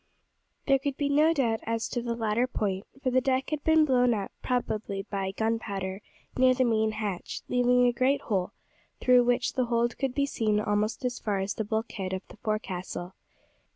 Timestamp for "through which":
8.99-9.53